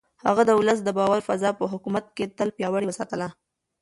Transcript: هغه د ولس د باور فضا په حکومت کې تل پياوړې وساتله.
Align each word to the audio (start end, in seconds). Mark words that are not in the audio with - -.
هغه 0.27 0.41
د 0.45 0.51
ولس 0.59 0.79
د 0.83 0.89
باور 0.97 1.19
فضا 1.27 1.49
په 1.59 1.65
حکومت 1.73 2.05
کې 2.15 2.31
تل 2.37 2.49
پياوړې 2.57 2.85
وساتله. 2.87 3.27